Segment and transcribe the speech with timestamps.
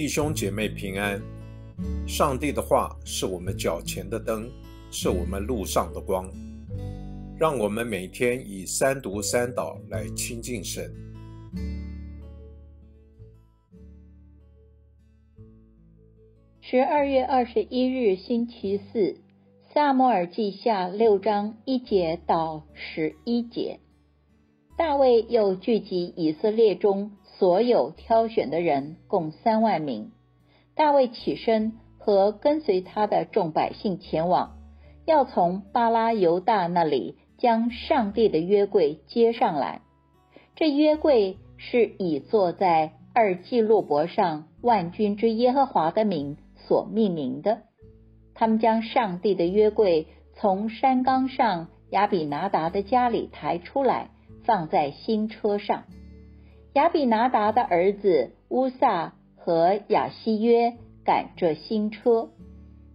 [0.00, 1.20] 弟兄姐妹平安。
[2.08, 4.50] 上帝的话是我们脚前的灯，
[4.90, 6.26] 是我们路上的光。
[7.38, 10.90] 让我们每天以三读三祷来亲近神。
[16.62, 19.20] 十二月二十一日，星期四，
[19.74, 23.80] 萨摩尔记下六章一节到十一节。
[24.78, 30.12] 大卫又聚集以色列中所有挑选的人，共三万名。
[30.74, 34.58] 大卫起身和跟随他的众百姓前往，
[35.06, 39.80] 要从巴拉犹大那里将上帝的约柜接上来。
[40.54, 46.36] 这约柜是以坐在二基路伯上万军之耶和华的名
[46.68, 47.62] 所命名的。
[48.34, 54.10] 他们将上帝的约柜从山冈上亚比拿达的家里抬出来，
[54.44, 55.84] 放在新车上。
[56.74, 59.14] 亚比拿达的儿子乌萨。
[59.42, 62.28] 和亚西约赶着新车，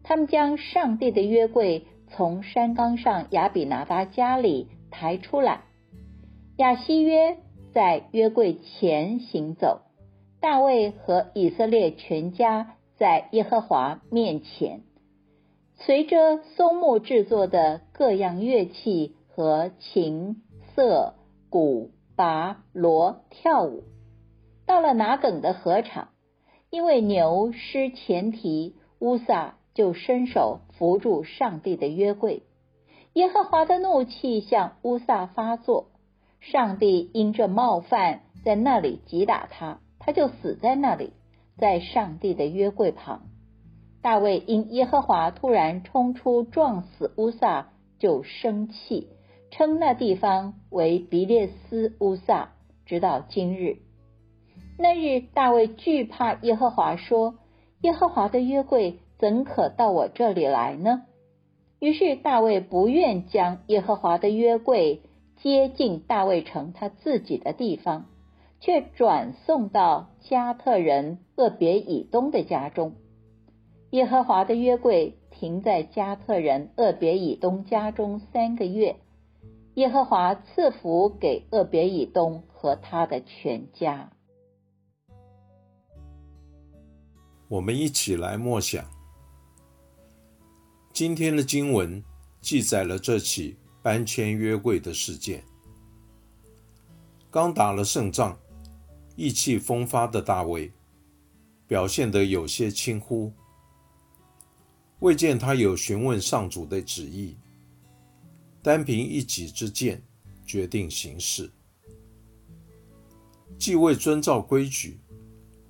[0.04, 5.62] 他们将上帝的约柜从山冈上亚比拿达家里抬出来。
[6.58, 7.38] 亚西约
[7.74, 9.82] 在约柜前行走，
[10.40, 14.82] 大卫和以色列全家在耶和华面前，
[15.78, 20.44] 随着松木制作的各样乐器和琴
[20.76, 21.16] 瑟
[21.50, 23.84] 鼓拔锣跳舞。
[24.66, 26.10] 到了拿梗的禾场。
[26.72, 32.44] 因为牛失前蹄，乌撒就伸手扶住上帝的约柜。
[33.14, 35.92] 耶和华的怒气向乌撒发作，
[36.42, 41.14] 上帝因这冒犯在那里击打他，他就死在那里，
[41.58, 43.22] 在上帝的约柜旁。
[44.02, 47.70] 大卫因耶和华突然冲出撞死乌撒，
[48.00, 49.08] 就生气，
[49.52, 52.54] 称那地方为比列斯乌萨，
[52.86, 53.78] 直到今日。
[54.78, 57.36] 那日，大卫惧怕耶和华，说
[57.82, 61.04] ：“耶和华的约柜怎可到我这里来呢？”
[61.80, 65.02] 于是大卫不愿将耶和华的约柜
[65.42, 68.08] 接近大卫城他自己的地方，
[68.60, 72.94] 却转送到加特人厄别以东的家中。
[73.92, 78.98] 耶和华的约柜停在加特人厄别以东家中三个月，
[79.76, 84.10] 耶和华赐福给厄别以东和他的全家。
[87.50, 88.90] 我们一起来默想。
[90.94, 92.02] 今天的经文
[92.40, 95.44] 记载了这起搬迁约柜的事件。
[97.30, 98.40] 刚打了胜仗、
[99.18, 100.72] 意气风发的大卫，
[101.68, 103.30] 表现得有些轻忽，
[105.00, 107.36] 未见他有询问上主的旨意，
[108.66, 110.02] 单凭一己之见
[110.44, 111.52] 决定行事，
[113.60, 115.00] 既未遵照规矩。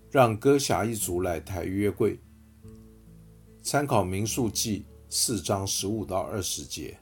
[0.10, 2.18] 让哥侠一族来抬约柜，
[3.62, 6.98] 参考民数记四章十五到二十节。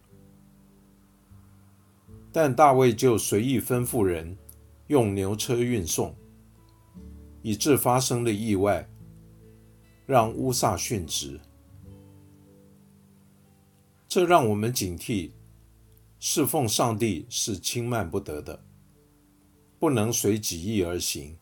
[2.32, 4.36] 但大卫就随意吩咐人
[4.88, 6.16] 用牛车运送，
[7.44, 8.90] 以致发生了意外，
[10.08, 11.40] 让乌萨殉职。
[14.08, 15.30] 这让我们警惕，
[16.26, 18.64] 侍奉上帝是轻慢不得的，
[19.78, 21.38] 不能随己意而行。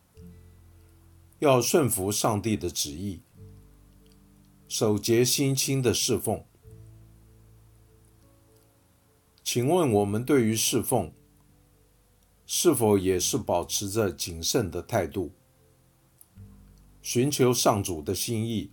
[1.37, 3.21] 要顺服上帝的旨意，
[4.67, 6.43] 守节心清的侍奉。
[9.43, 11.13] 请问我们对于侍奉，
[12.47, 15.31] 是否也是保持着谨慎的态度，
[17.03, 18.71] 寻求上主的心意，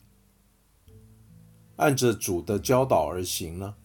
[1.76, 3.76] 按着主的教导而行呢？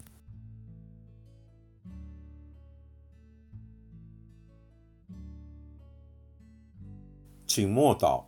[7.55, 8.25] 请默祷。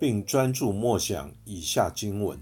[0.00, 2.38] 并专注默想以下经文，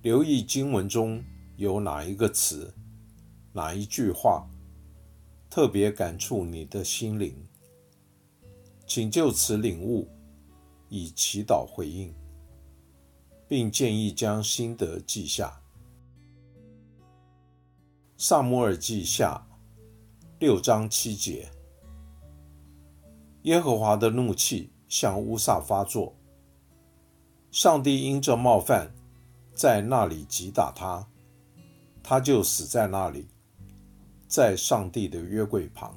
[0.00, 1.22] 留意经文中
[1.56, 2.74] 有哪一个词、
[3.52, 4.48] 哪一句话
[5.50, 7.34] 特别感触你的心灵，
[8.86, 10.08] 请就此领悟，
[10.88, 12.14] 以祈祷回应，
[13.46, 15.60] 并建议将心得记下。
[18.16, 19.46] 萨摩尔记下
[20.38, 21.50] 六章七节，
[23.42, 24.70] 耶和华的怒气。
[24.90, 26.16] 向乌萨发作，
[27.52, 28.92] 上帝因这冒犯，
[29.54, 31.06] 在那里击打他，
[32.02, 33.28] 他就死在那里，
[34.26, 35.94] 在上帝的约柜旁。